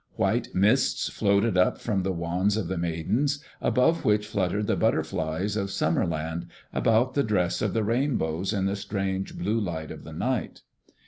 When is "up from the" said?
1.59-2.11